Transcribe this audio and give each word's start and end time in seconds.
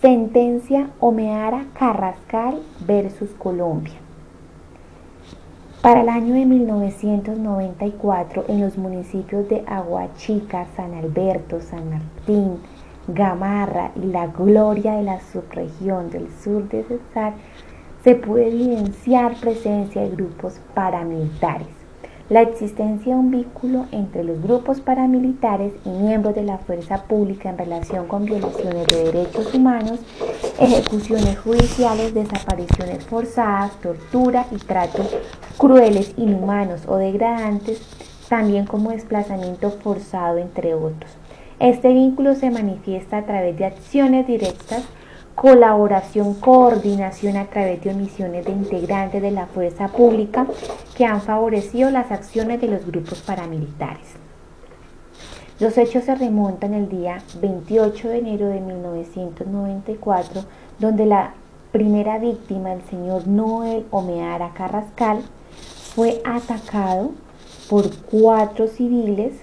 Sentencia 0.00 0.90
Omeara 1.00 1.66
Carrascal 1.76 2.62
versus 2.86 3.30
Colombia. 3.30 3.96
Para 5.82 6.02
el 6.02 6.08
año 6.08 6.34
de 6.34 6.46
1994, 6.46 8.44
en 8.46 8.60
los 8.60 8.78
municipios 8.78 9.48
de 9.48 9.64
Aguachica, 9.66 10.66
San 10.76 10.94
Alberto, 10.94 11.60
San 11.60 11.90
Martín, 11.90 12.58
Gamarra 13.08 13.90
y 13.96 14.06
La 14.06 14.28
Gloria 14.28 14.92
de 14.92 15.02
la 15.02 15.18
subregión 15.20 16.10
del 16.10 16.30
sur 16.30 16.68
de 16.68 16.84
Cesar, 16.84 17.32
se 18.04 18.14
puede 18.14 18.46
evidenciar 18.48 19.34
presencia 19.40 20.02
de 20.02 20.10
grupos 20.10 20.60
paramilitares 20.74 21.77
la 22.28 22.42
existencia 22.42 23.14
de 23.14 23.20
un 23.20 23.30
vínculo 23.30 23.86
entre 23.90 24.22
los 24.22 24.42
grupos 24.42 24.80
paramilitares 24.80 25.72
y 25.84 25.88
miembros 25.88 26.34
de 26.34 26.42
la 26.42 26.58
fuerza 26.58 27.04
pública 27.04 27.48
en 27.48 27.56
relación 27.56 28.06
con 28.06 28.26
violaciones 28.26 28.86
de 28.86 29.04
derechos 29.04 29.54
humanos, 29.54 30.00
ejecuciones 30.60 31.38
judiciales, 31.38 32.12
desapariciones 32.12 33.04
forzadas, 33.06 33.72
tortura 33.80 34.46
y 34.50 34.56
tratos 34.56 35.08
crueles, 35.56 36.12
inhumanos 36.18 36.82
o 36.86 36.96
degradantes, 36.96 37.80
también 38.28 38.66
como 38.66 38.90
desplazamiento 38.90 39.70
forzado, 39.70 40.36
entre 40.36 40.74
otros. 40.74 41.10
Este 41.60 41.92
vínculo 41.94 42.34
se 42.34 42.50
manifiesta 42.50 43.18
a 43.18 43.24
través 43.24 43.56
de 43.56 43.64
acciones 43.64 44.26
directas 44.26 44.84
colaboración, 45.40 46.34
coordinación 46.34 47.36
a 47.36 47.46
través 47.46 47.80
de 47.84 47.90
omisiones 47.90 48.44
de 48.44 48.50
integrantes 48.50 49.22
de 49.22 49.30
la 49.30 49.46
fuerza 49.46 49.86
pública 49.86 50.48
que 50.96 51.04
han 51.04 51.22
favorecido 51.22 51.92
las 51.92 52.10
acciones 52.10 52.60
de 52.60 52.66
los 52.66 52.84
grupos 52.84 53.22
paramilitares. 53.22 54.16
Los 55.60 55.78
hechos 55.78 56.04
se 56.04 56.16
remontan 56.16 56.74
el 56.74 56.88
día 56.88 57.22
28 57.40 58.08
de 58.08 58.18
enero 58.18 58.48
de 58.48 58.60
1994, 58.60 60.42
donde 60.80 61.06
la 61.06 61.34
primera 61.70 62.18
víctima, 62.18 62.72
el 62.72 62.82
señor 62.82 63.28
Noel 63.28 63.86
Omeara 63.92 64.52
Carrascal, 64.54 65.22
fue 65.94 66.20
atacado 66.24 67.12
por 67.70 67.94
cuatro 68.10 68.66
civiles, 68.66 69.34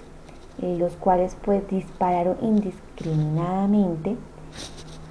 los 0.58 0.92
cuales 0.96 1.38
pues 1.42 1.66
dispararon 1.70 2.36
indiscriminadamente 2.42 4.16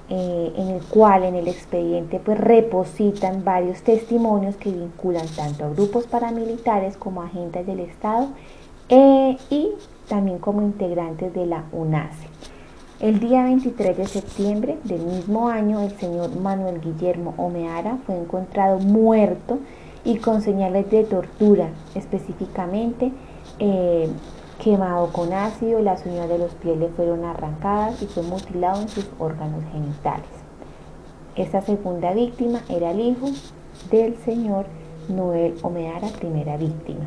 eh, 0.08 0.52
en 0.56 0.68
el 0.68 0.82
cual 0.84 1.24
en 1.24 1.34
el 1.34 1.48
expediente 1.48 2.20
pues 2.24 2.38
repositan 2.38 3.44
varios 3.44 3.82
testimonios 3.82 4.56
que 4.56 4.70
vinculan 4.70 5.26
tanto 5.34 5.64
a 5.64 5.70
grupos 5.70 6.06
paramilitares 6.06 6.96
como 6.96 7.22
a 7.22 7.26
agentes 7.26 7.66
del 7.66 7.80
Estado 7.80 8.28
eh, 8.88 9.36
y 9.50 9.70
también 10.08 10.38
como 10.38 10.62
integrantes 10.62 11.34
de 11.34 11.46
la 11.46 11.64
UNACE. 11.72 12.28
El 13.00 13.20
día 13.20 13.42
23 13.44 13.96
de 13.96 14.06
septiembre 14.06 14.78
del 14.84 15.02
mismo 15.02 15.48
año, 15.48 15.80
el 15.80 15.90
señor 15.98 16.34
Manuel 16.36 16.80
Guillermo 16.80 17.34
Omeara 17.36 17.98
fue 18.06 18.16
encontrado 18.16 18.78
muerto 18.78 19.58
y 20.04 20.18
con 20.18 20.40
señales 20.40 20.88
de 20.90 21.04
tortura, 21.04 21.68
específicamente 21.94 23.10
eh, 23.58 24.08
quemado 24.62 25.12
con 25.12 25.32
ácido, 25.32 25.80
las 25.80 26.04
uñas 26.06 26.28
de 26.28 26.38
los 26.38 26.52
pies 26.54 26.76
le 26.78 26.88
fueron 26.88 27.24
arrancadas 27.24 28.02
y 28.02 28.06
fue 28.06 28.22
mutilado 28.22 28.80
en 28.80 28.88
sus 28.88 29.08
órganos 29.18 29.62
genitales. 29.72 30.28
Esta 31.36 31.60
segunda 31.60 32.12
víctima 32.12 32.60
era 32.68 32.90
el 32.92 33.00
hijo 33.00 33.28
del 33.90 34.16
señor 34.18 34.66
Noel 35.08 35.54
Omeara, 35.62 36.08
primera 36.18 36.56
víctima. 36.56 37.06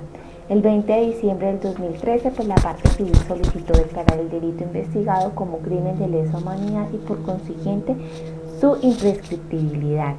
El 0.50 0.61
20 0.61 0.92
de 0.92 1.02
diciembre 1.08 1.47
del 1.47 1.59
2013, 1.59 2.31
pues 2.31 2.47
la 2.47 2.55
parte 2.55 2.89
civil 2.89 3.16
solicitó 3.27 3.73
declarar 3.73 4.20
el 4.20 4.30
delito 4.30 4.64
investigado 4.64 5.36
como 5.36 5.59
crimen 5.59 6.00
de 6.00 6.08
lesa 6.08 6.38
humanidad 6.38 6.88
y 6.92 6.97
por 6.97 7.22
consiguiente 7.22 7.95
su 8.59 8.77
imprescriptibilidad. 8.81 10.16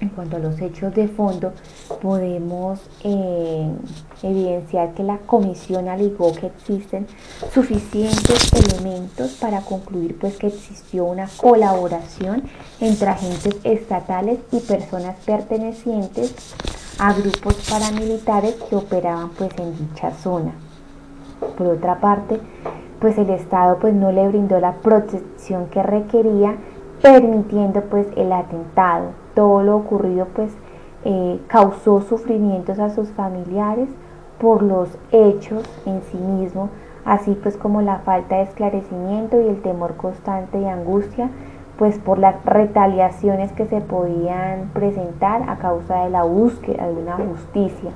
En 0.00 0.10
cuanto 0.10 0.36
a 0.36 0.38
los 0.38 0.60
hechos 0.60 0.94
de 0.94 1.08
fondo, 1.08 1.52
podemos 2.00 2.78
eh, 3.02 3.68
evidenciar 4.22 4.94
que 4.94 5.02
la 5.02 5.18
comisión 5.18 5.88
alegó 5.88 6.32
que 6.34 6.46
existen 6.46 7.08
suficientes 7.52 8.52
elementos 8.52 9.32
para 9.40 9.60
concluir 9.62 10.16
pues 10.20 10.36
que 10.36 10.46
existió 10.46 11.04
una 11.04 11.28
colaboración 11.36 12.44
entre 12.78 13.08
agentes 13.08 13.56
estatales 13.64 14.38
y 14.52 14.60
personas 14.60 15.16
pertenecientes 15.26 16.54
a 17.00 17.12
grupos 17.12 17.56
paramilitares 17.68 18.54
que 18.54 18.76
operaban 18.76 19.30
pues 19.30 19.50
en 19.58 19.76
dicha 19.76 20.12
zona. 20.12 20.52
Por 21.56 21.66
otra 21.66 22.00
parte, 22.00 22.40
pues 23.00 23.18
el 23.18 23.30
Estado 23.30 23.78
pues 23.80 23.94
no 23.94 24.12
le 24.12 24.28
brindó 24.28 24.60
la 24.60 24.74
protección 24.74 25.66
que 25.66 25.82
requería 25.82 26.56
permitiendo 27.02 27.82
pues 27.82 28.06
el 28.16 28.32
atentado 28.32 29.27
todo 29.38 29.62
lo 29.62 29.76
ocurrido 29.76 30.26
pues 30.34 30.50
eh, 31.04 31.40
causó 31.46 32.00
sufrimientos 32.00 32.80
a 32.80 32.90
sus 32.90 33.08
familiares 33.10 33.88
por 34.40 34.64
los 34.64 34.98
hechos 35.12 35.62
en 35.86 36.02
sí 36.10 36.16
mismo, 36.16 36.70
así 37.04 37.38
pues 37.40 37.56
como 37.56 37.80
la 37.80 38.00
falta 38.00 38.34
de 38.34 38.42
esclarecimiento 38.42 39.40
y 39.40 39.46
el 39.46 39.62
temor 39.62 39.94
constante 39.94 40.60
y 40.60 40.64
angustia, 40.64 41.30
pues 41.78 42.00
por 42.00 42.18
las 42.18 42.44
retaliaciones 42.44 43.52
que 43.52 43.66
se 43.66 43.80
podían 43.80 44.70
presentar 44.72 45.48
a 45.48 45.58
causa 45.58 46.02
de 46.02 46.10
la 46.10 46.24
búsqueda 46.24 46.88
de 46.88 46.94
una 46.94 47.16
justicia. 47.16 47.92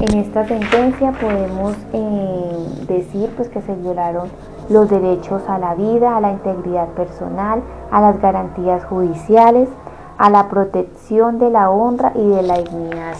En 0.00 0.20
esta 0.20 0.46
sentencia 0.46 1.12
podemos 1.12 1.76
eh, 1.92 2.86
decir 2.88 3.28
pues 3.36 3.50
que 3.50 3.60
se 3.60 3.74
violaron 3.74 4.30
los 4.68 4.88
derechos 4.88 5.42
a 5.48 5.58
la 5.58 5.74
vida, 5.74 6.16
a 6.16 6.20
la 6.20 6.32
integridad 6.32 6.88
personal, 6.88 7.62
a 7.90 8.00
las 8.00 8.20
garantías 8.20 8.84
judiciales, 8.84 9.68
a 10.18 10.30
la 10.30 10.48
protección 10.48 11.38
de 11.38 11.50
la 11.50 11.70
honra 11.70 12.12
y 12.14 12.26
de 12.26 12.42
la 12.42 12.58
dignidad. 12.58 13.16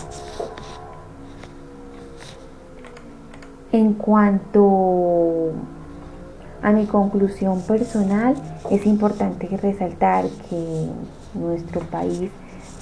En 3.72 3.94
cuanto 3.94 5.53
a 6.62 6.70
mi 6.70 6.87
conclusión 6.87 7.60
personal, 7.62 8.34
es 8.70 8.87
importante 8.87 9.47
resaltar 9.56 10.25
que 10.50 10.88
nuestro 11.34 11.81
país 11.82 12.31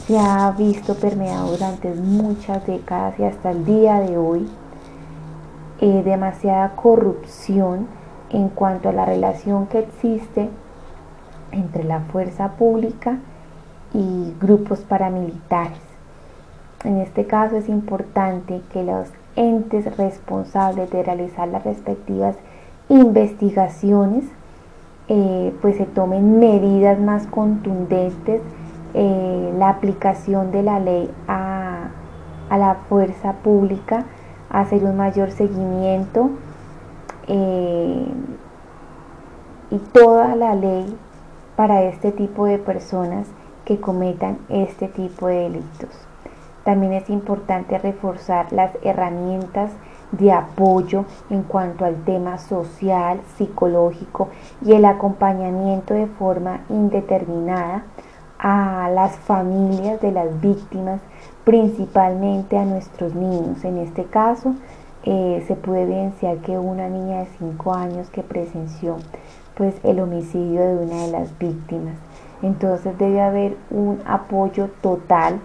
se 0.06 0.18
ha 0.18 0.50
visto 0.52 0.94
permeado 0.94 1.50
durante 1.50 1.92
muchas 1.92 2.64
décadas 2.66 3.18
y 3.18 3.24
hasta 3.24 3.50
el 3.50 3.64
día 3.64 4.00
de 4.00 4.16
hoy 4.16 4.48
eh, 5.80 6.02
demasiada 6.04 6.76
corrupción 6.76 7.88
en 8.30 8.48
cuanto 8.48 8.88
a 8.88 8.92
la 8.92 9.04
relación 9.04 9.66
que 9.66 9.80
existe 9.80 10.48
entre 11.52 11.84
la 11.84 12.00
fuerza 12.00 12.52
pública 12.52 13.18
y 13.94 14.34
grupos 14.40 14.80
paramilitares. 14.80 15.78
En 16.84 16.98
este 16.98 17.26
caso 17.26 17.56
es 17.56 17.68
importante 17.68 18.60
que 18.72 18.84
los 18.84 19.08
entes 19.36 19.96
responsables 19.96 20.90
de 20.90 21.02
realizar 21.02 21.48
las 21.48 21.64
respectivas 21.64 22.36
investigaciones 22.88 24.24
eh, 25.08 25.54
pues 25.62 25.76
se 25.76 25.86
tomen 25.86 26.40
medidas 26.40 26.98
más 26.98 27.26
contundentes, 27.28 28.42
eh, 28.94 29.54
la 29.56 29.68
aplicación 29.68 30.50
de 30.50 30.64
la 30.64 30.80
ley 30.80 31.08
a, 31.28 31.90
a 32.50 32.58
la 32.58 32.74
fuerza 32.88 33.34
pública, 33.34 34.04
hacer 34.50 34.84
un 34.84 34.96
mayor 34.96 35.30
seguimiento 35.30 36.30
eh, 37.28 38.06
y 39.70 39.78
toda 39.92 40.36
la 40.36 40.54
ley 40.54 40.96
para 41.56 41.82
este 41.82 42.12
tipo 42.12 42.46
de 42.46 42.58
personas 42.58 43.26
que 43.64 43.80
cometan 43.80 44.38
este 44.48 44.88
tipo 44.88 45.26
de 45.26 45.50
delitos. 45.50 45.90
También 46.64 46.92
es 46.94 47.08
importante 47.10 47.78
reforzar 47.78 48.52
las 48.52 48.72
herramientas 48.82 49.70
de 50.12 50.32
apoyo 50.32 51.04
en 51.30 51.42
cuanto 51.42 51.84
al 51.84 51.96
tema 52.04 52.38
social, 52.38 53.20
psicológico 53.36 54.28
y 54.64 54.72
el 54.72 54.84
acompañamiento 54.84 55.94
de 55.94 56.06
forma 56.06 56.60
indeterminada 56.68 57.84
a 58.38 58.88
las 58.92 59.16
familias 59.16 60.00
de 60.00 60.12
las 60.12 60.40
víctimas, 60.40 61.00
principalmente 61.44 62.58
a 62.58 62.64
nuestros 62.64 63.14
niños. 63.14 63.64
En 63.64 63.78
este 63.78 64.04
caso, 64.04 64.54
eh, 65.06 65.44
se 65.46 65.54
puede 65.54 65.84
evidenciar 65.84 66.38
que 66.38 66.58
una 66.58 66.88
niña 66.88 67.20
de 67.20 67.26
5 67.38 67.74
años 67.74 68.10
que 68.10 68.22
presenció 68.22 68.96
pues 69.54 69.74
el 69.84 70.00
homicidio 70.00 70.60
de 70.60 70.84
una 70.84 71.06
de 71.06 71.12
las 71.12 71.38
víctimas. 71.38 71.94
Entonces 72.42 72.98
debe 72.98 73.22
haber 73.22 73.56
un 73.70 74.02
apoyo 74.04 74.68
total 74.82 75.40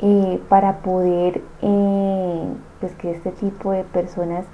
eh, 0.00 0.40
para 0.48 0.78
poder 0.78 1.42
eh, 1.60 2.44
pues 2.80 2.94
que 2.94 3.12
este 3.12 3.30
tipo 3.30 3.70
de 3.70 3.84
personas 3.84 4.46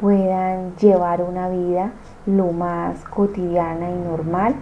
puedan 0.00 0.76
llevar 0.76 1.22
una 1.22 1.48
vida 1.48 1.92
lo 2.26 2.52
más 2.52 3.02
cotidiana 3.04 3.90
y 3.90 3.94
normal 3.94 4.54